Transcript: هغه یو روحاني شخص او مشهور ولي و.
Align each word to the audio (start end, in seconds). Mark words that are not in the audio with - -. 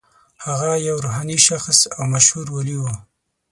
هغه 0.45 0.69
یو 0.87 0.95
روحاني 1.05 1.37
شخص 1.47 1.79
او 1.95 2.03
مشهور 2.13 2.47
ولي 2.51 2.75
و. 2.81 2.85